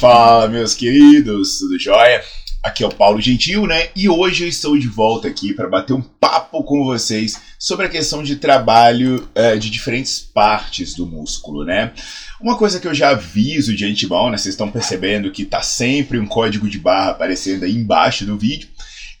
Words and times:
Fala, 0.00 0.48
meus 0.48 0.72
queridos, 0.72 1.58
tudo 1.58 1.78
jóia? 1.78 2.24
Aqui 2.62 2.82
é 2.82 2.86
o 2.86 2.94
Paulo 2.94 3.20
Gentil, 3.20 3.66
né? 3.66 3.90
E 3.94 4.08
hoje 4.08 4.44
eu 4.44 4.48
estou 4.48 4.78
de 4.78 4.88
volta 4.88 5.28
aqui 5.28 5.52
para 5.52 5.68
bater 5.68 5.92
um 5.92 6.00
papo 6.00 6.64
com 6.64 6.86
vocês 6.86 7.38
sobre 7.58 7.84
a 7.84 7.88
questão 7.90 8.22
de 8.22 8.36
trabalho 8.36 9.28
é, 9.34 9.58
de 9.58 9.68
diferentes 9.68 10.18
partes 10.18 10.94
do 10.94 11.04
músculo, 11.04 11.66
né? 11.66 11.92
Uma 12.40 12.56
coisa 12.56 12.80
que 12.80 12.88
eu 12.88 12.94
já 12.94 13.10
aviso 13.10 13.76
de 13.76 13.84
antemão, 13.84 14.30
né? 14.30 14.38
Vocês 14.38 14.54
estão 14.54 14.70
percebendo 14.70 15.30
que 15.30 15.44
tá 15.44 15.60
sempre 15.60 16.18
um 16.18 16.26
código 16.26 16.66
de 16.66 16.78
barra 16.78 17.10
aparecendo 17.10 17.66
aí 17.66 17.76
embaixo 17.76 18.24
do 18.24 18.38
vídeo. 18.38 18.70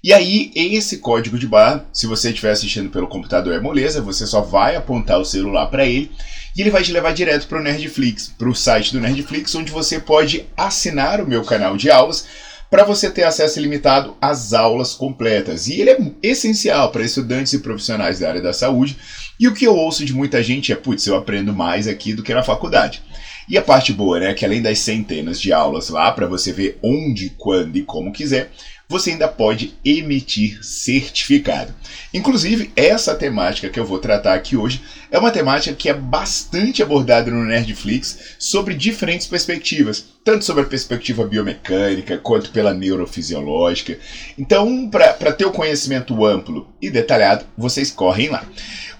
E 0.02 0.14
aí, 0.14 0.50
esse 0.54 0.96
código 0.96 1.38
de 1.38 1.46
barra, 1.46 1.84
se 1.92 2.06
você 2.06 2.30
estiver 2.30 2.52
assistindo 2.52 2.88
pelo 2.88 3.06
computador 3.06 3.52
é 3.52 3.60
moleza, 3.60 4.00
você 4.00 4.26
só 4.26 4.40
vai 4.40 4.74
apontar 4.74 5.20
o 5.20 5.26
celular 5.26 5.66
para 5.66 5.84
ele 5.84 6.10
e 6.56 6.62
ele 6.62 6.70
vai 6.70 6.82
te 6.82 6.90
levar 6.90 7.12
direto 7.12 7.46
para 7.46 7.60
o 7.60 7.62
Nerdflix, 7.62 8.32
para 8.38 8.48
o 8.48 8.54
site 8.54 8.92
do 8.92 9.00
Nerdflix, 9.00 9.54
onde 9.54 9.70
você 9.70 10.00
pode 10.00 10.46
assinar 10.56 11.20
o 11.20 11.28
meu 11.28 11.44
canal 11.44 11.76
de 11.76 11.90
aulas 11.90 12.26
para 12.70 12.84
você 12.84 13.10
ter 13.10 13.24
acesso 13.24 13.58
ilimitado 13.58 14.16
às 14.22 14.54
aulas 14.54 14.94
completas. 14.94 15.68
E 15.68 15.80
ele 15.80 15.90
é 15.90 15.98
essencial 16.22 16.90
para 16.90 17.04
estudantes 17.04 17.52
e 17.52 17.58
profissionais 17.58 18.20
da 18.20 18.28
área 18.28 18.40
da 18.40 18.54
saúde. 18.54 18.96
E 19.38 19.48
o 19.48 19.54
que 19.54 19.66
eu 19.66 19.76
ouço 19.76 20.04
de 20.04 20.14
muita 20.14 20.42
gente 20.42 20.72
é: 20.72 20.76
putz, 20.76 21.06
eu 21.06 21.16
aprendo 21.16 21.52
mais 21.52 21.86
aqui 21.86 22.14
do 22.14 22.22
que 22.22 22.32
na 22.32 22.42
faculdade. 22.42 23.02
E 23.48 23.58
a 23.58 23.62
parte 23.62 23.92
boa, 23.92 24.20
né, 24.20 24.32
que 24.32 24.44
além 24.44 24.62
das 24.62 24.78
centenas 24.78 25.40
de 25.40 25.52
aulas 25.52 25.88
lá 25.88 26.12
para 26.12 26.26
você 26.26 26.52
ver 26.52 26.78
onde, 26.82 27.30
quando 27.36 27.76
e 27.76 27.82
como 27.82 28.12
quiser, 28.12 28.52
você 28.90 29.12
ainda 29.12 29.28
pode 29.28 29.72
emitir 29.84 30.58
certificado. 30.64 31.72
Inclusive, 32.12 32.72
essa 32.74 33.14
temática 33.14 33.68
que 33.68 33.78
eu 33.78 33.86
vou 33.86 34.00
tratar 34.00 34.34
aqui 34.34 34.56
hoje 34.56 34.82
é 35.12 35.16
uma 35.16 35.30
temática 35.30 35.76
que 35.76 35.88
é 35.88 35.94
bastante 35.94 36.82
abordada 36.82 37.30
no 37.30 37.44
Nerdflix 37.44 38.34
sobre 38.36 38.74
diferentes 38.74 39.28
perspectivas, 39.28 40.06
tanto 40.24 40.44
sobre 40.44 40.64
a 40.64 40.66
perspectiva 40.66 41.24
biomecânica 41.24 42.18
quanto 42.18 42.50
pela 42.50 42.74
neurofisiológica. 42.74 43.96
Então, 44.36 44.90
para 44.90 45.32
ter 45.32 45.44
o 45.44 45.52
conhecimento 45.52 46.26
amplo 46.26 46.66
e 46.82 46.90
detalhado, 46.90 47.44
vocês 47.56 47.92
correm 47.92 48.28
lá. 48.28 48.44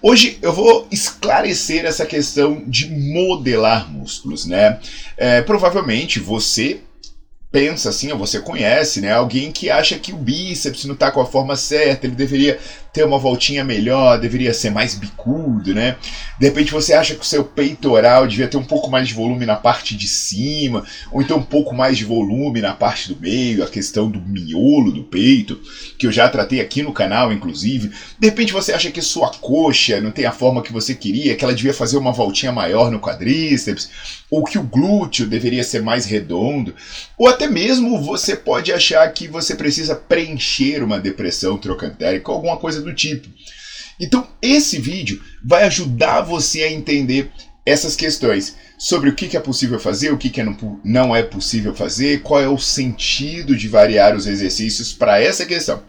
Hoje 0.01 0.39
eu 0.41 0.53
vou 0.53 0.87
esclarecer 0.93 1.85
essa 1.85 2.07
questão 2.07 2.63
de 2.65 2.89
modelar 2.89 3.91
músculos, 3.91 4.47
né? 4.47 4.79
É, 5.17 5.43
provavelmente 5.43 6.21
você 6.21 6.81
pensa 7.53 7.89
assim, 7.89 8.13
ou 8.13 8.19
você 8.19 8.41
conhece, 8.41 9.01
né? 9.01 9.13
Alguém 9.13 9.51
que 9.51 9.71
acha 9.71 9.99
que 9.99 10.13
o 10.13 10.17
bíceps 10.17 10.85
não 10.85 10.95
está 10.95 11.11
com 11.11 11.21
a 11.21 11.27
forma 11.27 11.57
certa, 11.57 12.07
ele 12.07 12.15
deveria 12.15 12.59
ter 12.93 13.05
uma 13.05 13.19
voltinha 13.19 13.65
melhor, 13.65 14.19
deveria 14.19 14.53
ser 14.53 14.71
mais 14.71 14.95
bicudo, 14.95 15.75
né? 15.75 15.97
De 16.39 16.47
repente 16.47 16.73
você 16.73 16.93
acha 16.93 17.15
que 17.15 17.23
o 17.23 17.27
seu 17.27 17.45
peitoral 17.45 18.27
devia 18.27 18.49
ter 18.49 18.57
um 18.57 18.65
pouco 18.65 18.91
mais 18.91 19.09
de 19.09 19.15
volume 19.15 19.47
na 19.47 19.57
parte 19.57 19.97
de 19.97 20.09
cima, 20.09 20.85
ou 21.13 21.21
então 21.23 21.39
um 21.39 21.43
pouco 21.43 21.75
mais 21.75 21.99
de 21.99 22.05
volume 22.05 22.61
na 22.61 22.73
parte 22.73 23.13
do 23.13 23.21
meio, 23.21 23.63
a 23.63 23.69
questão 23.69 24.11
do 24.11 24.21
miolo 24.21 24.93
do 24.93 25.05
peito, 25.05 25.61
que 25.99 26.07
eu 26.07 26.13
já 26.13 26.29
tratei 26.29 26.61
aqui 26.61 26.83
no 26.83 26.93
canal, 26.93 27.33
inclusive. 27.33 27.91
De 28.19 28.29
repente 28.29 28.53
você 28.53 28.73
acha 28.73 28.91
que 28.91 29.03
sua 29.03 29.31
coxa 29.31 30.01
não 30.01 30.11
tem 30.11 30.25
a 30.25 30.33
forma 30.33 30.63
que 30.63 30.73
você 30.73 30.95
queria, 30.95 31.37
que 31.37 31.45
ela 31.45 31.55
devia 31.55 31.75
fazer 31.75 31.97
uma 31.97 32.13
voltinha 32.13 32.53
maior 32.53 32.91
no 32.91 33.01
quadríceps, 33.01 33.91
ou 34.31 34.45
que 34.45 34.59
o 34.59 34.63
glúteo 34.63 35.27
deveria 35.27 35.65
ser 35.65 35.83
mais 35.83 36.07
redondo, 36.07 36.75
ou 37.19 37.29
até 37.29 37.40
mesmo 37.49 38.03
você 38.03 38.37
pode 38.37 38.73
achar 38.73 39.11
que 39.13 39.29
você 39.29 39.55
precisa 39.55 39.95
preencher 39.95 40.83
uma 40.83 40.99
depressão 40.99 41.57
trocantérica, 41.57 42.31
alguma 42.33 42.57
coisa 42.57 42.81
do 42.81 42.95
tipo. 42.95 43.29
Então, 44.01 44.27
esse 44.41 44.79
vídeo 44.79 45.23
vai 45.45 45.65
ajudar 45.65 46.23
você 46.23 46.63
a 46.63 46.73
entender 46.73 47.31
essas 47.67 47.95
questões 47.95 48.57
sobre 48.79 49.11
o 49.11 49.15
que 49.15 49.37
é 49.37 49.41
possível 49.41 49.79
fazer, 49.79 50.11
o 50.11 50.17
que 50.17 50.33
não 50.83 51.15
é 51.15 51.23
possível 51.23 51.75
fazer, 51.75 52.23
qual 52.23 52.41
é 52.41 52.49
o 52.49 52.57
sentido 52.57 53.55
de 53.55 53.69
variar 53.69 54.17
os 54.17 54.27
exercícios 54.27 54.93
para 54.93 55.21
essa 55.21 55.45
questão. 55.45 55.83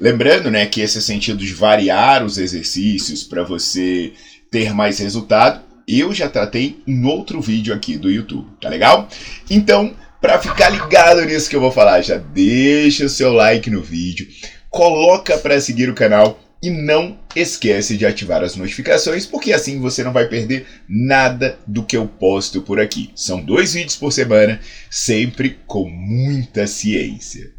Lembrando 0.00 0.48
né, 0.48 0.64
que 0.64 0.80
esse 0.80 1.02
sentido 1.02 1.44
de 1.44 1.52
variar 1.52 2.24
os 2.24 2.38
exercícios 2.38 3.24
para 3.24 3.42
você 3.42 4.12
ter 4.48 4.72
mais 4.72 5.00
resultado, 5.00 5.60
eu 5.88 6.14
já 6.14 6.28
tratei 6.28 6.80
em 6.86 7.04
outro 7.04 7.40
vídeo 7.40 7.74
aqui 7.74 7.96
do 7.96 8.10
YouTube, 8.10 8.46
tá 8.60 8.68
legal? 8.68 9.08
Então, 9.50 9.94
para 10.20 10.38
ficar 10.38 10.70
ligado 10.70 11.24
nisso 11.24 11.48
que 11.48 11.56
eu 11.56 11.60
vou 11.60 11.72
falar, 11.72 12.02
já 12.02 12.16
deixa 12.16 13.04
o 13.04 13.08
seu 13.08 13.32
like 13.32 13.70
no 13.70 13.82
vídeo, 13.82 14.26
coloca 14.70 15.38
para 15.38 15.60
seguir 15.60 15.88
o 15.88 15.94
canal 15.94 16.40
e 16.62 16.70
não 16.70 17.18
esquece 17.34 17.96
de 17.96 18.06
ativar 18.06 18.42
as 18.42 18.56
notificações, 18.56 19.26
porque 19.26 19.52
assim 19.52 19.78
você 19.78 20.02
não 20.02 20.12
vai 20.12 20.26
perder 20.26 20.66
nada 20.88 21.58
do 21.66 21.84
que 21.84 21.96
eu 21.96 22.06
posto 22.06 22.62
por 22.62 22.80
aqui. 22.80 23.10
São 23.14 23.40
dois 23.40 23.74
vídeos 23.74 23.96
por 23.96 24.12
semana, 24.12 24.60
sempre 24.90 25.58
com 25.66 25.88
muita 25.88 26.66
ciência. 26.66 27.55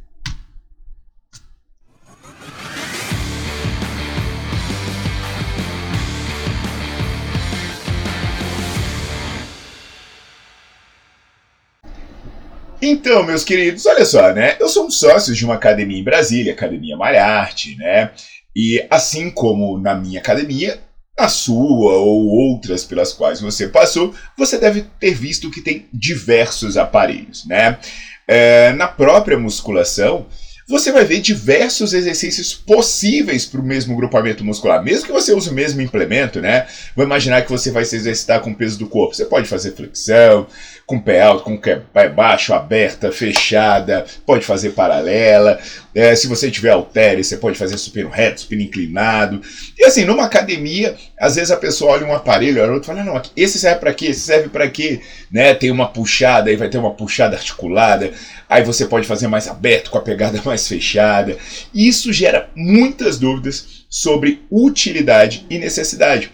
Então, 12.82 13.24
meus 13.24 13.44
queridos, 13.44 13.86
olha 13.88 14.06
só, 14.06 14.32
né? 14.32 14.56
Eu 14.60 14.70
sou 14.70 14.86
um 14.86 14.92
sócio 14.92 15.34
de 15.34 15.44
uma 15.44 15.56
academia 15.56 16.00
em 16.00 16.04
Brasília, 16.04 16.54
Academia 16.54 16.96
Malharte, 16.96 17.76
né? 17.76 18.12
E 18.56 18.86
assim 18.90 19.32
como 19.32 19.80
na 19.80 19.96
minha 19.96 20.20
academia, 20.20 20.80
a 21.18 21.28
sua 21.28 21.94
ou 21.94 22.28
outras 22.28 22.84
pelas 22.84 23.12
quais 23.12 23.42
você 23.42 23.68
passou, 23.68 24.14
você 24.38 24.60
deve 24.60 24.86
ter 25.00 25.16
visto 25.16 25.50
que 25.50 25.62
tem 25.62 25.88
diversos 25.92 26.78
aparelhos, 26.78 27.46
né? 27.46 27.80
É, 28.28 28.72
na 28.74 28.88
própria 28.88 29.40
musculação, 29.40 30.28
você 30.68 30.92
vai 30.92 31.06
ver 31.06 31.22
diversos 31.22 31.94
exercícios 31.94 32.54
possíveis 32.54 33.46
para 33.46 33.62
o 33.62 33.64
mesmo 33.64 33.96
grupamento 33.96 34.44
muscular, 34.44 34.84
mesmo 34.84 35.06
que 35.06 35.12
você 35.14 35.34
use 35.34 35.50
o 35.50 35.54
mesmo 35.54 35.82
implemento, 35.82 36.42
né? 36.42 36.68
Vou 36.94 37.06
imaginar 37.06 37.42
que 37.44 37.50
você 37.50 37.72
vai 37.72 37.86
se 37.86 37.96
exercitar 37.96 38.42
com 38.42 38.52
o 38.52 38.56
peso 38.56 38.78
do 38.78 38.88
corpo. 38.88 39.16
Você 39.16 39.24
pode 39.24 39.48
fazer 39.48 39.72
flexão, 39.72 40.46
com 40.86 41.00
pé 41.00 41.22
alto, 41.22 41.44
com 41.44 41.58
pé 41.58 42.10
baixo, 42.10 42.54
aberta, 42.54 43.12
fechada, 43.12 44.06
pode 44.26 44.46
fazer 44.46 44.72
paralela. 44.72 45.58
É, 45.98 46.16
se 46.16 46.28
você 46.28 46.52
tiver 46.52 46.70
haltere, 46.70 47.24
você 47.24 47.38
pode 47.38 47.58
fazer 47.58 47.76
supino 47.76 48.08
reto, 48.08 48.42
supino 48.42 48.62
inclinado. 48.62 49.42
E 49.76 49.84
assim, 49.84 50.06
numa 50.06 50.26
academia, 50.26 50.96
às 51.20 51.38
vezes 51.38 51.50
a 51.50 51.58
pessoa 51.58 51.94
olha 51.94 52.06
um 52.06 52.14
aparelho, 52.14 52.62
olha 52.62 52.74
outro 52.74 52.94
e 52.94 52.96
fala, 52.96 53.04
não, 53.04 53.20
esse 53.36 53.58
serve 53.58 53.80
para 53.80 53.92
quê? 53.96 54.06
Esse 54.06 54.20
serve 54.20 54.48
para 54.50 54.70
quê? 54.70 55.02
Né? 55.32 55.56
Tem 55.56 55.72
uma 55.72 55.88
puxada, 55.88 56.52
aí 56.52 56.56
vai 56.56 56.70
ter 56.70 56.78
uma 56.78 56.94
puxada 56.94 57.36
articulada, 57.36 58.12
aí 58.48 58.64
você 58.64 58.86
pode 58.86 59.08
fazer 59.08 59.28
mais 59.28 59.48
aberto, 59.48 59.90
com 59.90 59.98
a 59.98 60.02
pegada 60.02 60.40
mais 60.46 60.68
fechada. 60.68 61.36
Isso 61.74 62.14
gera 62.14 62.48
muitas 62.56 63.18
dúvidas 63.18 63.88
sobre 63.90 64.44
utilidade 64.52 65.48
e 65.50 65.58
necessidade 65.58 66.32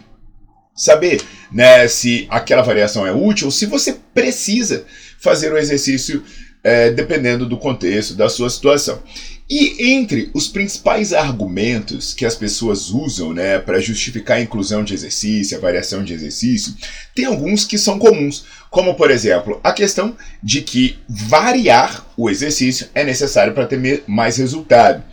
saber 0.76 1.22
né, 1.50 1.88
se 1.88 2.28
aquela 2.30 2.64
variação 2.64 3.08
é 3.08 3.14
útil 3.14 3.46
ou 3.46 3.52
se 3.52 3.66
você 3.66 3.96
precisa 4.14 4.84
fazer 5.22 5.54
o 5.54 5.58
exercício 5.58 6.22
é, 6.64 6.90
dependendo 6.90 7.46
do 7.46 7.58
contexto, 7.58 8.16
da 8.16 8.30
sua 8.30 8.50
situação. 8.50 9.02
E 9.50 9.94
entre 9.94 10.32
os 10.34 10.48
principais 10.48 11.12
argumentos 11.12 12.14
que 12.14 12.26
as 12.26 12.36
pessoas 12.36 12.90
usam 12.90 13.34
né, 13.34 13.60
para 13.60 13.80
justificar 13.80 14.38
a 14.38 14.42
inclusão 14.42 14.84
de 14.84 14.94
exercício, 14.94 15.58
a 15.58 15.62
variação 15.62 16.04
de 16.04 16.14
exercício, 16.14 16.74
tem 17.14 17.26
alguns 17.26 17.66
que 17.66 17.78
são 17.78 18.00
comuns, 18.00 18.46
como 18.70 18.96
por 18.96 19.12
exemplo 19.12 19.60
a 19.64 19.74
questão 19.74 20.16
de 20.42 20.62
que 20.62 20.98
variar 21.08 22.06
o 22.16 22.30
exercício 22.30 22.88
é 22.96 23.04
necessário 23.04 23.54
para 23.54 23.68
ter 23.68 24.04
mais 24.08 24.38
resultado. 24.38 25.04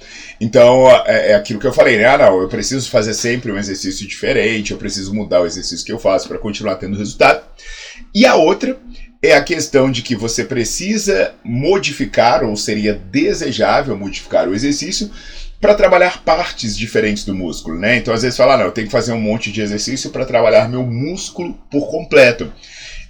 Então 0.41 0.89
é, 1.07 1.33
é, 1.33 1.35
aquilo 1.35 1.59
que 1.59 1.67
eu 1.67 1.73
falei, 1.73 1.99
né? 1.99 2.07
Ah, 2.07 2.19
não, 2.19 2.41
eu 2.41 2.49
preciso 2.49 2.89
fazer 2.89 3.15
sempre 3.15 3.51
um 3.51 3.59
exercício 3.59 4.07
diferente, 4.07 4.71
eu 4.71 4.79
preciso 4.79 5.13
mudar 5.13 5.43
o 5.43 5.47
exercício 5.47 5.85
que 5.85 5.93
eu 5.93 5.99
faço 5.99 6.29
para 6.29 6.39
continuar 6.39 6.77
tendo 6.77 6.97
resultado. 6.97 7.43
E 8.15 8.25
a 8.25 8.37
outra 8.37 8.79
é 9.23 9.35
a 9.35 9.43
questão 9.43 9.91
de 9.91 10.03
que 10.03 10.17
você 10.17 10.45
precisa 10.45 11.35
modificar, 11.45 12.43
ou 12.43 12.57
seria 12.57 12.95
desejável 12.95 13.97
modificar 13.97 14.49
o 14.49 14.55
exercício, 14.55 15.11
para 15.61 15.75
trabalhar 15.75 16.25
partes 16.25 16.77
diferentes 16.77 17.25
do 17.25 17.35
músculo, 17.35 17.79
né? 17.79 17.97
Então, 17.97 18.15
às 18.15 18.23
vezes, 18.23 18.37
fala, 18.37 18.57
não, 18.57 18.65
eu 18.65 18.73
tenho 18.73 18.87
que 18.87 18.93
fazer 18.93 19.13
um 19.13 19.21
monte 19.21 19.53
de 19.53 19.61
exercício 19.61 20.09
para 20.09 20.25
trabalhar 20.25 20.71
meu 20.71 20.83
músculo 20.83 21.53
por 21.71 21.91
completo. 21.91 22.51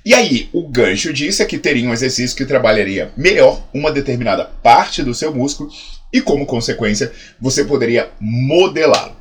E 0.04 0.12
aí, 0.12 0.48
o 0.52 0.66
gancho 0.66 1.12
disso 1.12 1.42
é 1.42 1.46
que 1.46 1.58
teria 1.58 1.88
um 1.88 1.92
exercício 1.92 2.36
que 2.36 2.44
trabalharia 2.44 3.12
melhor 3.16 3.62
uma 3.72 3.92
determinada 3.92 4.46
parte 4.62 5.02
do 5.02 5.14
seu 5.14 5.32
músculo 5.32 5.70
e, 6.12 6.20
como 6.20 6.44
consequência, 6.44 7.12
você 7.40 7.64
poderia 7.64 8.10
modelá-lo. 8.18 9.14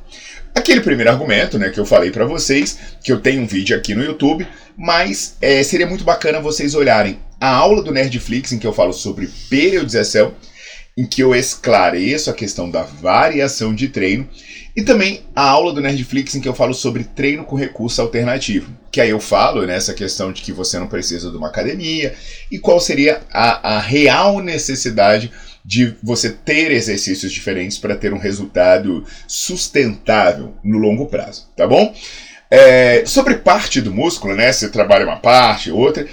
Aquele 0.54 0.80
primeiro 0.80 1.10
argumento, 1.10 1.58
né, 1.58 1.70
que 1.70 1.78
eu 1.78 1.86
falei 1.86 2.10
para 2.10 2.24
vocês, 2.24 2.78
que 3.02 3.12
eu 3.12 3.20
tenho 3.20 3.42
um 3.42 3.46
vídeo 3.46 3.76
aqui 3.76 3.94
no 3.94 4.04
YouTube, 4.04 4.46
mas 4.76 5.36
é, 5.40 5.62
seria 5.62 5.86
muito 5.86 6.04
bacana 6.04 6.40
vocês 6.40 6.74
olharem 6.74 7.18
a 7.40 7.48
aula 7.48 7.82
do 7.82 7.92
Nerdflix 7.92 8.52
em 8.52 8.58
que 8.58 8.66
eu 8.66 8.72
falo 8.72 8.92
sobre 8.92 9.28
periodização, 9.48 10.34
em 10.96 11.06
que 11.06 11.22
eu 11.22 11.34
esclareço 11.34 12.30
a 12.30 12.34
questão 12.34 12.70
da 12.70 12.82
variação 12.82 13.74
de 13.74 13.88
treino, 13.88 14.28
e 14.76 14.82
também 14.82 15.22
a 15.34 15.42
aula 15.42 15.72
do 15.72 15.80
Nerdflix 15.80 16.34
em 16.34 16.40
que 16.40 16.48
eu 16.48 16.54
falo 16.54 16.72
sobre 16.74 17.04
treino 17.04 17.44
com 17.44 17.56
recurso 17.56 18.00
alternativo, 18.00 18.72
que 18.90 19.00
aí 19.00 19.10
eu 19.10 19.20
falo 19.20 19.66
nessa 19.66 19.92
questão 19.92 20.32
de 20.32 20.42
que 20.42 20.52
você 20.52 20.78
não 20.78 20.86
precisa 20.86 21.30
de 21.30 21.36
uma 21.36 21.48
academia 21.48 22.14
e 22.50 22.58
qual 22.58 22.78
seria 22.80 23.20
a, 23.32 23.76
a 23.76 23.80
real 23.80 24.40
necessidade 24.40 25.30
de 25.64 25.94
você 26.02 26.30
ter 26.30 26.70
exercícios 26.70 27.32
diferentes 27.32 27.78
para 27.78 27.96
ter 27.96 28.12
um 28.12 28.18
resultado 28.18 29.04
sustentável 29.26 30.54
no 30.64 30.78
longo 30.78 31.06
prazo, 31.06 31.48
tá 31.56 31.66
bom? 31.66 31.94
É, 32.50 33.04
sobre 33.06 33.36
parte 33.36 33.80
do 33.80 33.94
músculo, 33.94 34.34
né? 34.34 34.52
Você 34.52 34.68
trabalha 34.68 35.04
uma 35.04 35.18
parte, 35.18 35.70
outra. 35.70 36.06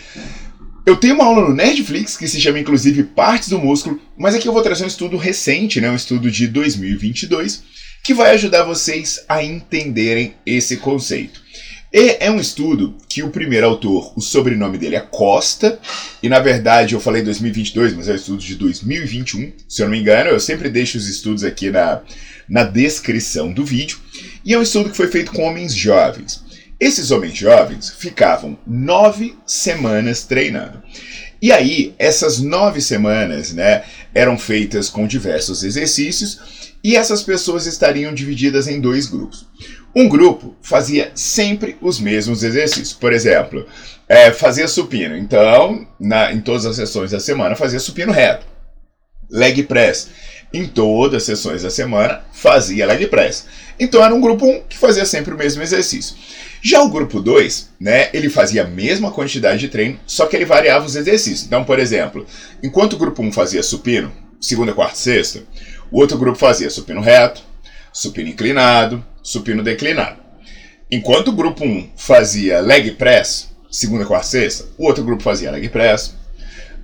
Eu 0.87 0.95
tenho 0.95 1.15
uma 1.15 1.25
aula 1.25 1.49
no 1.49 1.53
Netflix 1.53 2.15
que 2.15 2.29
se 2.29 2.39
chama 2.39 2.59
inclusive 2.59 3.03
Partes 3.03 3.49
do 3.49 3.59
Músculo, 3.59 3.99
mas 4.17 4.33
aqui 4.33 4.47
eu 4.47 4.53
vou 4.53 4.61
trazer 4.61 4.85
um 4.85 4.87
estudo 4.87 5.17
recente, 5.17 5.81
né? 5.81 5.91
Um 5.91 5.97
estudo 5.97 6.31
de 6.31 6.47
2022 6.47 7.61
que 8.01 8.13
vai 8.13 8.31
ajudar 8.31 8.63
vocês 8.63 9.25
a 9.27 9.43
entenderem 9.43 10.35
esse 10.45 10.77
conceito. 10.77 11.41
E 11.91 12.15
é 12.21 12.31
um 12.31 12.39
estudo 12.39 12.95
que 13.09 13.21
o 13.21 13.29
primeiro 13.29 13.67
autor, 13.67 14.13
o 14.15 14.21
sobrenome 14.21 14.77
dele 14.77 14.95
é 14.95 15.01
Costa, 15.01 15.77
e 16.23 16.29
na 16.29 16.39
verdade 16.39 16.95
eu 16.95 17.01
falei 17.01 17.21
2022, 17.21 17.93
mas 17.93 18.07
é 18.07 18.13
um 18.13 18.15
estudo 18.15 18.41
de 18.41 18.55
2021, 18.55 19.51
se 19.67 19.81
eu 19.81 19.87
não 19.87 19.91
me 19.91 19.99
engano, 19.99 20.29
eu 20.29 20.39
sempre 20.39 20.69
deixo 20.69 20.97
os 20.97 21.09
estudos 21.09 21.43
aqui 21.43 21.69
na, 21.69 22.01
na 22.47 22.63
descrição 22.63 23.51
do 23.51 23.65
vídeo, 23.65 23.99
e 24.45 24.53
é 24.53 24.57
um 24.57 24.63
estudo 24.63 24.89
que 24.89 24.95
foi 24.95 25.07
feito 25.07 25.33
com 25.33 25.43
homens 25.43 25.75
jovens. 25.75 26.46
Esses 26.79 27.11
homens 27.11 27.35
jovens 27.35 27.89
ficavam 27.89 28.57
nove 28.65 29.35
semanas 29.45 30.23
treinando. 30.23 30.81
E 31.41 31.51
aí, 31.51 31.93
essas 31.99 32.39
nove 32.39 32.81
semanas, 32.81 33.53
né, 33.53 33.83
eram 34.13 34.37
feitas 34.37 34.89
com 34.89 35.07
diversos 35.07 35.63
exercícios, 35.63 36.73
e 36.83 36.95
essas 36.95 37.23
pessoas 37.23 37.65
estariam 37.65 38.13
divididas 38.13 38.67
em 38.67 38.79
dois 38.79 39.07
grupos. 39.07 39.47
Um 39.95 40.07
grupo 40.07 40.55
fazia 40.61 41.11
sempre 41.15 41.75
os 41.81 41.99
mesmos 41.99 42.43
exercícios. 42.43 42.93
Por 42.93 43.11
exemplo, 43.11 43.65
é, 44.07 44.31
fazia 44.31 44.67
supino. 44.67 45.17
Então, 45.17 45.87
na, 45.99 46.31
em 46.31 46.39
todas 46.39 46.65
as 46.65 46.75
sessões 46.75 47.11
da 47.11 47.19
semana, 47.19 47.55
fazia 47.55 47.79
supino 47.79 48.11
reto. 48.11 48.45
Leg 49.29 49.63
press. 49.63 50.09
Em 50.53 50.65
todas 50.65 51.23
as 51.23 51.23
sessões 51.23 51.63
da 51.63 51.69
semana, 51.69 52.21
fazia 52.31 52.85
leg 52.85 53.07
press. 53.07 53.45
Então, 53.79 54.03
era 54.03 54.13
um 54.13 54.21
grupo 54.21 54.45
1 54.45 54.63
que 54.69 54.77
fazia 54.77 55.05
sempre 55.05 55.33
o 55.33 55.37
mesmo 55.37 55.61
exercício. 55.61 56.15
Já 56.61 56.81
o 56.81 56.89
grupo 56.89 57.19
2, 57.19 57.69
né, 57.79 58.09
ele 58.13 58.29
fazia 58.29 58.63
a 58.63 58.67
mesma 58.67 59.11
quantidade 59.11 59.59
de 59.59 59.67
treino, 59.67 59.99
só 60.07 60.25
que 60.25 60.35
ele 60.35 60.45
variava 60.45 60.85
os 60.85 60.95
exercícios. 60.95 61.45
Então, 61.45 61.63
por 61.63 61.79
exemplo, 61.79 62.25
enquanto 62.63 62.93
o 62.93 62.97
grupo 62.97 63.21
1 63.21 63.31
fazia 63.31 63.61
supino, 63.61 64.11
segunda, 64.39 64.73
quarta 64.73 64.95
e 64.95 64.99
sexta, 64.99 65.43
o 65.91 65.99
outro 65.99 66.17
grupo 66.17 66.37
fazia 66.37 66.69
supino 66.69 67.01
reto, 67.01 67.41
supino 67.93 68.29
inclinado, 68.29 69.03
supino 69.21 69.61
declinado. 69.61 70.17
Enquanto 70.89 71.29
o 71.29 71.33
grupo 71.33 71.65
1 71.65 71.91
fazia 71.97 72.61
leg 72.61 72.91
press, 72.91 73.49
segunda, 73.69 74.05
quarta, 74.05 74.27
sexta, 74.27 74.65
o 74.77 74.85
outro 74.85 75.03
grupo 75.03 75.21
fazia 75.21 75.51
leg 75.51 75.67
press, 75.69 76.15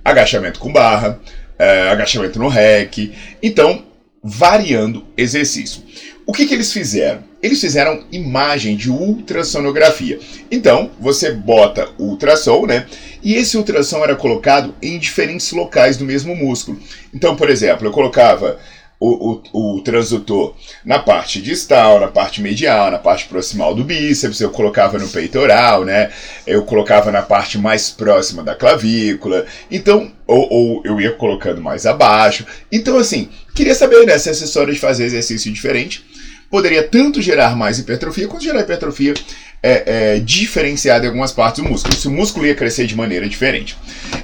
agachamento 0.04 0.60
com 0.60 0.72
barra, 0.72 1.18
é, 1.58 1.88
agachamento 1.90 2.38
no 2.38 2.48
rec, 2.48 3.12
então 3.42 3.84
variando 4.22 5.04
exercício. 5.16 5.82
O 6.26 6.32
que, 6.32 6.46
que 6.46 6.54
eles 6.54 6.72
fizeram? 6.72 7.22
Eles 7.42 7.60
fizeram 7.60 8.04
imagem 8.10 8.74
de 8.74 8.90
ultrassonografia. 8.90 10.18
Então, 10.50 10.90
você 10.98 11.30
bota 11.30 11.90
ultrassom, 11.98 12.64
né? 12.64 12.86
E 13.22 13.34
esse 13.34 13.58
ultrassom 13.58 14.02
era 14.02 14.16
colocado 14.16 14.74
em 14.80 14.98
diferentes 14.98 15.52
locais 15.52 15.98
do 15.98 16.06
mesmo 16.06 16.34
músculo. 16.34 16.80
Então, 17.12 17.36
por 17.36 17.50
exemplo, 17.50 17.86
eu 17.86 17.90
colocava 17.90 18.58
o, 18.98 19.40
o, 19.52 19.76
o, 19.76 19.80
transdutor 19.82 20.54
na 20.84 20.98
parte 20.98 21.42
distal, 21.42 22.00
na 22.00 22.08
parte 22.08 22.40
medial, 22.40 22.90
na 22.90 22.98
parte 22.98 23.26
proximal 23.26 23.74
do 23.74 23.84
bíceps, 23.84 24.40
eu 24.40 24.50
colocava 24.50 24.98
no 24.98 25.08
peitoral, 25.08 25.84
né? 25.84 26.10
Eu 26.46 26.62
colocava 26.64 27.10
na 27.10 27.22
parte 27.22 27.58
mais 27.58 27.90
próxima 27.90 28.42
da 28.42 28.54
clavícula, 28.54 29.46
então, 29.70 30.10
ou, 30.26 30.52
ou 30.52 30.82
eu 30.84 31.00
ia 31.00 31.12
colocando 31.12 31.60
mais 31.60 31.86
abaixo. 31.86 32.46
Então, 32.70 32.96
assim, 32.98 33.28
queria 33.54 33.74
saber, 33.74 34.06
né, 34.06 34.16
se 34.18 34.30
essa 34.30 34.44
história 34.44 34.72
de 34.72 34.80
fazer 34.80 35.04
exercício 35.04 35.52
diferente 35.52 36.04
poderia 36.50 36.86
tanto 36.86 37.20
gerar 37.20 37.56
mais 37.56 37.80
hipertrofia 37.80 38.28
quanto 38.28 38.44
gerar 38.44 38.60
hipertrofia 38.60 39.14
é, 39.60 39.82
é, 39.86 40.18
diferenciada 40.20 41.04
em 41.04 41.08
algumas 41.08 41.32
partes 41.32 41.62
do 41.62 41.68
músculo. 41.68 41.94
Se 41.96 42.06
o 42.06 42.12
músculo 42.12 42.46
ia 42.46 42.54
crescer 42.54 42.86
de 42.86 42.94
maneira 42.94 43.28
diferente. 43.28 43.76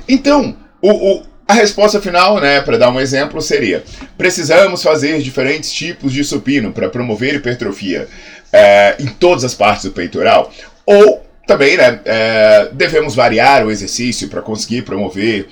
Então, 0.09 0.57
o, 0.81 0.91
o 0.91 1.30
a 1.51 1.53
resposta 1.53 2.01
final, 2.01 2.41
né, 2.41 2.61
para 2.61 2.79
dar 2.79 2.91
um 2.91 3.01
exemplo, 3.01 3.43
seria: 3.43 3.83
precisamos 4.17 4.83
fazer 4.83 5.21
diferentes 5.21 5.73
tipos 5.73 6.13
de 6.13 6.23
supino 6.23 6.73
para 6.73 6.89
promover 6.89 7.35
hipertrofia 7.35 8.07
é, 8.53 8.95
em 9.01 9.07
todas 9.07 9.45
as 9.45 9.53
partes 9.53 9.85
do 9.85 9.91
peitoral, 9.91 10.53
ou 10.87 11.27
também, 11.49 11.77
né, 11.77 12.01
é, 12.05 12.69
devemos 12.73 13.17
variar 13.17 13.67
o 13.67 13.71
exercício 13.71 14.29
para 14.29 14.41
conseguir 14.41 14.83
promover 14.83 15.49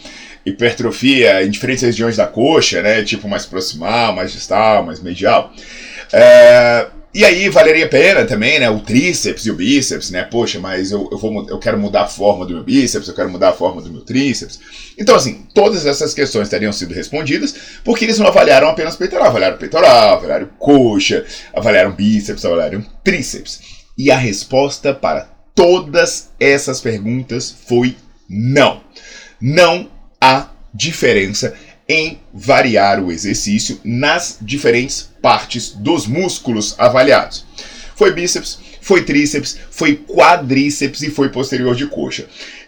hipertrofia 0.46 1.42
em 1.44 1.50
diferentes 1.50 1.82
regiões 1.82 2.16
da 2.16 2.28
coxa, 2.28 2.80
né, 2.80 3.02
tipo 3.02 3.28
mais 3.28 3.44
proximal, 3.44 4.14
mais 4.14 4.32
distal, 4.32 4.84
mais 4.84 5.02
medial. 5.02 5.52
É, 6.12 6.86
e 7.14 7.24
aí 7.24 7.48
valeria 7.48 7.86
a 7.86 7.88
pena 7.88 8.26
também, 8.26 8.60
né? 8.60 8.68
O 8.68 8.80
tríceps 8.80 9.46
e 9.46 9.50
o 9.50 9.54
bíceps, 9.54 10.10
né? 10.10 10.24
Poxa, 10.24 10.60
mas 10.60 10.90
eu, 10.90 11.08
eu, 11.10 11.16
vou, 11.16 11.48
eu 11.48 11.58
quero 11.58 11.78
mudar 11.78 12.02
a 12.02 12.06
forma 12.06 12.44
do 12.44 12.54
meu 12.54 12.62
bíceps, 12.62 13.08
eu 13.08 13.14
quero 13.14 13.30
mudar 13.30 13.48
a 13.48 13.52
forma 13.52 13.80
do 13.80 13.90
meu 13.90 14.02
tríceps. 14.02 14.60
Então, 14.98 15.14
assim, 15.14 15.46
todas 15.54 15.86
essas 15.86 16.12
questões 16.12 16.48
teriam 16.48 16.72
sido 16.72 16.92
respondidas 16.92 17.54
porque 17.82 18.04
eles 18.04 18.18
não 18.18 18.26
avaliaram 18.26 18.68
apenas 18.68 18.94
peitoral, 18.94 19.28
avaliaram 19.28 19.56
peitoral, 19.56 20.16
avaliaram 20.16 20.48
coxa, 20.58 21.24
avaliaram 21.54 21.92
bíceps, 21.92 22.44
avaliaram 22.44 22.84
tríceps. 23.02 23.60
E 23.96 24.10
a 24.10 24.16
resposta 24.16 24.94
para 24.94 25.22
todas 25.54 26.28
essas 26.38 26.80
perguntas 26.80 27.54
foi 27.66 27.96
não. 28.28 28.82
Não 29.40 29.90
há 30.20 30.50
diferença 30.74 31.54
em 31.88 32.20
variar 32.34 33.02
o 33.02 33.10
exercício 33.10 33.80
nas 33.82 34.38
diferentes 34.40 35.08
partes 35.22 35.70
dos 35.70 36.06
músculos 36.06 36.74
avaliados. 36.78 37.46
Foi 37.96 38.12
bíceps, 38.12 38.58
foi 38.80 39.02
tríceps, 39.04 39.58
foi 39.70 39.96
quadríceps 39.96 41.02
e 41.02 41.10
foi 41.10 41.30
posterior 41.30 41.74
de 41.74 41.86
coxa. 41.86 42.26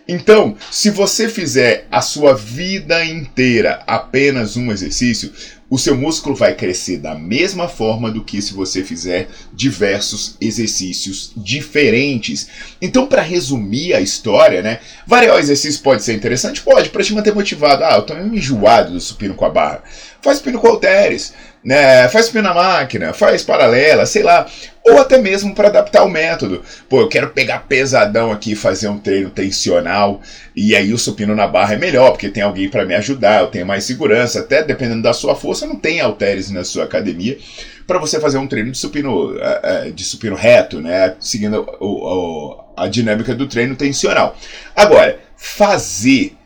Então, 0.08 0.56
se 0.70 0.90
você 0.90 1.28
fizer 1.28 1.86
a 1.90 2.00
sua 2.00 2.34
vida 2.34 3.04
inteira 3.04 3.82
apenas 3.86 4.56
um 4.56 4.72
exercício, 4.72 5.32
o 5.70 5.78
seu 5.78 5.96
músculo 5.96 6.34
vai 6.34 6.54
crescer 6.54 6.98
da 6.98 7.14
mesma 7.14 7.68
forma 7.68 8.10
do 8.10 8.24
que 8.24 8.42
se 8.42 8.52
você 8.52 8.82
fizer 8.82 9.28
diversos 9.54 10.36
exercícios 10.40 11.30
diferentes. 11.36 12.48
Então, 12.82 13.06
para 13.06 13.22
resumir 13.22 13.94
a 13.94 14.00
história, 14.00 14.62
né? 14.62 14.80
Variar 15.06 15.36
o 15.36 15.38
exercício 15.38 15.80
pode 15.80 16.02
ser 16.02 16.14
interessante? 16.14 16.60
Pode, 16.60 16.90
para 16.90 17.04
te 17.04 17.14
manter 17.14 17.32
motivado. 17.32 17.84
Ah, 17.84 17.94
eu 17.94 18.02
tô 18.02 18.14
meio 18.14 18.34
enjoado 18.34 18.92
do 18.92 19.00
supino 19.00 19.34
com 19.34 19.44
a 19.44 19.50
barra. 19.50 19.84
Faz 20.20 20.38
supino 20.38 20.58
com 20.58 20.66
halteres 20.66 21.32
né? 21.62 22.08
Faz 22.08 22.26
supino 22.26 22.44
na 22.44 22.54
máquina, 22.54 23.12
faz 23.12 23.42
paralela, 23.42 24.06
sei 24.06 24.22
lá. 24.22 24.46
Ou 24.84 24.98
até 24.98 25.18
mesmo 25.18 25.54
para 25.54 25.68
adaptar 25.68 26.04
o 26.04 26.08
método. 26.08 26.62
Pô, 26.88 27.00
eu 27.00 27.08
quero 27.08 27.30
pegar 27.30 27.66
pesadão 27.68 28.32
aqui 28.32 28.54
fazer 28.54 28.88
um 28.88 28.98
treino 28.98 29.30
tensional. 29.30 30.20
E 30.56 30.74
aí 30.74 30.92
o 30.92 30.98
supino 30.98 31.34
na 31.34 31.46
barra 31.46 31.74
é 31.74 31.78
melhor, 31.78 32.12
porque 32.12 32.30
tem 32.30 32.42
alguém 32.42 32.68
para 32.68 32.86
me 32.86 32.94
ajudar, 32.94 33.42
eu 33.42 33.48
tenho 33.48 33.66
mais 33.66 33.84
segurança. 33.84 34.40
Até 34.40 34.62
dependendo 34.62 35.02
da 35.02 35.12
sua 35.12 35.36
força, 35.36 35.66
não 35.66 35.76
tem 35.76 36.00
halteres 36.00 36.50
na 36.50 36.64
sua 36.64 36.84
academia 36.84 37.38
para 37.86 37.98
você 37.98 38.20
fazer 38.20 38.38
um 38.38 38.46
treino 38.46 38.70
de 38.70 38.78
supino, 38.78 39.36
eh, 39.36 39.60
eh, 39.64 39.90
de 39.90 40.04
supino 40.04 40.36
reto, 40.36 40.80
né? 40.80 41.16
Seguindo 41.18 41.68
o, 41.80 41.86
o, 41.86 42.64
a 42.76 42.86
dinâmica 42.86 43.34
do 43.34 43.48
treino 43.48 43.74
tensional. 43.74 44.36
Agora, 44.76 45.18
fazer 45.36 46.36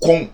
com 0.00 0.28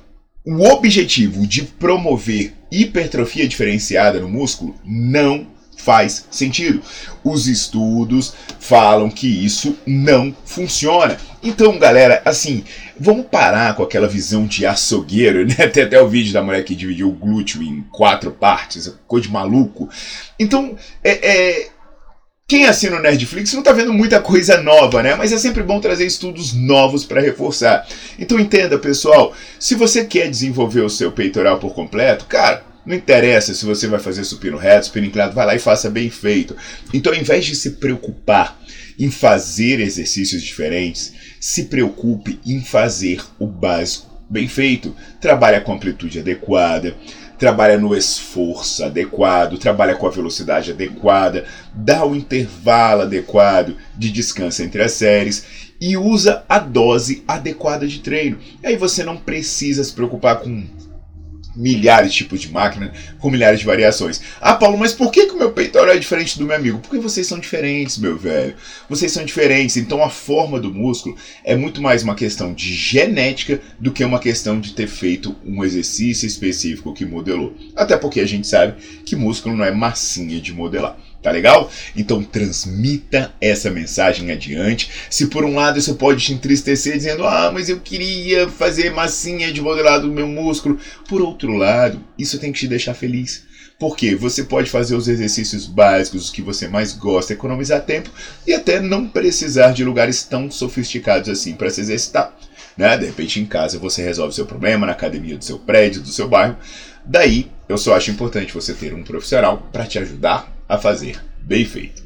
o 0.47 0.63
objetivo 0.63 1.45
de 1.45 1.63
promover 1.63 2.55
hipertrofia 2.71 3.49
diferenciada 3.49 4.21
no 4.21 4.29
músculo 4.29 4.77
não 4.85 5.45
faz 5.77 6.27
sentido. 6.31 6.81
Os 7.25 7.49
estudos 7.49 8.33
falam 8.61 9.11
que 9.11 9.27
isso 9.27 9.77
não 9.85 10.35
funciona. 10.45 11.19
Então, 11.43 11.79
galera, 11.79 12.23
assim, 12.25 12.65
vamos 12.99 13.27
parar 13.27 13.75
com 13.75 13.83
aquela 13.83 14.09
visão 14.09 14.47
de 14.47 14.65
açougueiro, 14.65 15.47
né? 15.47 15.67
Tem 15.69 15.83
até 15.83 16.01
o 16.01 16.09
vídeo 16.09 16.33
da 16.33 16.43
mulher 16.43 16.65
que 16.65 16.75
dividiu 16.75 17.09
o 17.09 17.13
glúteo 17.13 17.63
em 17.63 17.85
quatro 17.91 18.31
partes, 18.31 18.93
coisa 19.07 19.27
de 19.27 19.33
maluco. 19.33 19.89
Então, 20.39 20.77
é, 21.05 21.11
é 21.11 21.69
quem 22.49 22.65
assina 22.65 22.97
o 22.97 23.03
Nerdflix 23.03 23.53
não 23.55 23.59
está 23.59 23.73
vendo 23.73 23.93
muita 23.93 24.21
coisa 24.21 24.63
nova, 24.63 25.03
né? 25.03 25.17
Mas 25.17 25.33
é 25.33 25.39
sempre 25.39 25.65
bom 25.65 25.81
trazer 25.81 26.07
estudos 26.07 26.53
novos 26.53 27.05
para 27.05 27.21
reforçar. 27.21 27.85
Então 28.21 28.39
entenda, 28.39 28.79
pessoal, 28.79 29.35
se 29.59 29.75
você 29.75 30.05
quer 30.05 30.31
desenvolver 30.31 30.83
o 30.83 30.89
seu 30.89 31.11
peitoral 31.11 31.59
por 31.59 31.75
completo, 31.75 32.27
cara, 32.27 32.65
não 32.87 32.95
interessa 32.95 33.53
se 33.53 33.65
você 33.65 33.89
vai 33.89 33.99
fazer 33.99 34.23
supino 34.23 34.57
reto, 34.57 34.87
supino 34.87 35.07
inclinado, 35.07 35.35
vai 35.35 35.45
lá 35.45 35.57
e 35.57 35.59
faça 35.59 35.91
bem 35.91 36.09
feito. 36.09 36.57
Então, 36.95 37.13
ao 37.13 37.19
invés 37.19 37.45
de 37.45 37.57
se 37.57 37.73
preocupar 37.73 38.57
em 38.97 39.11
fazer 39.11 39.81
exercícios 39.81 40.41
diferentes, 40.41 41.13
se 41.41 41.65
preocupe 41.65 42.39
em 42.47 42.61
fazer 42.61 43.25
o 43.41 43.47
básico 43.49 44.07
bem 44.31 44.47
feito. 44.47 44.95
Trabalhe 45.21 45.61
com 45.63 45.75
amplitude 45.75 46.21
adequada, 46.21 46.97
trabalha 47.39 47.79
no 47.79 47.95
esforço 47.95 48.85
adequado, 48.85 49.59
trabalha 49.59 49.95
com 49.95 50.07
a 50.07 50.11
velocidade 50.11 50.71
adequada, 50.71 51.45
dá 51.75 52.05
o 52.05 52.15
intervalo 52.15 53.03
adequado 53.03 53.77
de 53.97 54.11
descanso 54.11 54.63
entre 54.63 54.83
as 54.83 54.93
séries 54.93 55.45
e 55.81 55.97
usa 55.97 56.45
a 56.49 56.59
dose 56.59 57.23
adequada 57.29 57.87
de 57.87 58.01
treino. 58.01 58.39
E 58.63 58.67
aí 58.67 58.77
você 58.77 59.05
não 59.05 59.17
precisa 59.17 59.85
se 59.85 59.93
preocupar 59.93 60.41
com 60.41 60.65
milhares 61.57 62.13
de 62.13 62.19
tipos 62.19 62.41
de 62.41 62.53
máquina, 62.53 62.93
com 63.19 63.31
milhares 63.31 63.61
de 63.61 63.67
variações. 63.67 64.21
Ah, 64.41 64.55
Paulo, 64.55 64.77
mas 64.77 64.93
por 64.93 65.11
que, 65.11 65.27
que 65.27 65.35
o 65.35 65.39
meu 65.39 65.53
peitoral 65.53 65.95
é 65.95 65.99
diferente 65.99 66.39
do 66.39 66.45
meu 66.45 66.55
amigo? 66.55 66.79
Porque 66.79 66.99
vocês 66.99 67.27
são 67.27 67.39
diferentes, 67.39 67.99
meu 67.99 68.17
velho. 68.17 68.55
Vocês 68.89 69.11
são 69.11 69.25
diferentes. 69.25 69.77
Então 69.77 70.03
a 70.05 70.11
forma 70.11 70.61
do 70.61 70.73
músculo 70.73 71.17
é 71.45 71.57
muito 71.57 71.81
mais 71.81 72.03
uma 72.03 72.15
questão 72.15 72.53
de 72.53 72.75
genética 72.75 73.61
do 73.81 73.91
que 73.91 74.05
uma 74.05 74.19
questão 74.19 74.61
de 74.61 74.73
ter 74.73 74.87
feito 74.87 75.35
um 75.45 75.65
exercício 75.65 76.27
específico 76.27 76.93
que 76.93 77.07
modelou. 77.07 77.55
Até 77.75 77.97
porque 77.97 78.21
a 78.21 78.27
gente 78.27 78.47
sabe 78.47 78.75
que 79.05 79.17
músculo 79.17 79.57
não 79.57 79.65
é 79.65 79.71
massinha 79.71 80.41
de 80.41 80.53
modelar. 80.53 80.97
Tá 81.27 81.33
legal? 81.33 81.69
Então 81.97 82.23
transmita 82.23 83.35
essa 83.41 83.69
mensagem 83.69 84.31
adiante. 84.31 84.89
Se 85.11 85.27
por 85.27 85.45
um 85.45 85.57
lado 85.57 85.77
isso 85.77 85.97
pode 85.97 86.25
te 86.25 86.33
entristecer 86.33 86.93
dizendo: 86.93 87.27
"Ah, 87.27 87.51
mas 87.53 87.69
eu 87.69 87.81
queria 87.81 88.49
fazer 88.49 88.93
massinha 88.93 89.53
de 89.53 89.61
modelado 89.61 90.07
do 90.07 90.15
meu 90.15 90.29
músculo". 90.29 90.79
Por 91.09 91.21
outro 91.21 91.55
lado, 91.55 92.01
isso 92.17 92.39
tem 92.39 92.53
que 92.53 92.61
te 92.61 92.69
deixar 92.69 92.95
feliz. 92.95 93.43
Porque 93.77 94.15
você 94.15 94.45
pode 94.45 94.71
fazer 94.71 94.95
os 94.95 95.09
exercícios 95.09 95.67
básicos, 95.67 96.27
os 96.27 96.31
que 96.31 96.41
você 96.41 96.69
mais 96.69 96.93
gosta, 96.93 97.33
economizar 97.33 97.85
tempo 97.85 98.09
e 98.47 98.55
até 98.55 98.79
não 98.79 99.09
precisar 99.09 99.73
de 99.73 99.83
lugares 99.83 100.23
tão 100.23 100.49
sofisticados 100.49 101.29
assim 101.29 101.55
para 101.55 101.71
se 101.71 101.81
exercitar. 101.81 102.37
Né? 102.77 102.97
De 102.97 103.05
repente 103.07 103.41
em 103.41 103.47
casa 103.47 103.81
você 103.81 104.01
resolve 104.01 104.33
seu 104.33 104.47
problema, 104.47 104.87
na 104.87 104.93
academia 104.93 105.37
do 105.37 105.45
seu 105.45 105.59
prédio, 105.59 106.03
do 106.03 106.09
seu 106.09 106.29
bairro. 106.29 106.57
Daí 107.05 107.51
eu 107.69 107.77
só 107.77 107.97
acho 107.97 108.13
importante 108.13 108.55
você 108.55 108.73
ter 108.73 108.95
um 108.95 109.03
profissional 109.03 109.69
para 109.73 109.87
te 109.87 109.99
ajudar 109.99 110.56
a 110.69 110.79
fazer 110.79 111.23
bem 111.43 111.65
feito. 111.65 112.03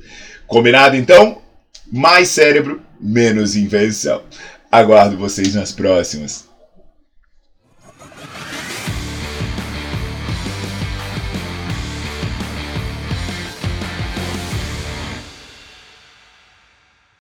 Combinado 0.47 0.97
então? 0.97 1.41
Mais 1.91 2.29
cérebro, 2.29 2.83
menos 3.01 3.57
invenção. 3.57 4.23
Aguardo 4.71 5.17
vocês 5.17 5.55
nas 5.55 5.73
próximas. 5.73 6.50